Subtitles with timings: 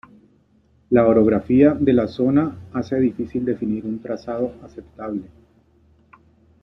[0.89, 5.25] La orografía de la zona hace difícil definir un trazado aceptable.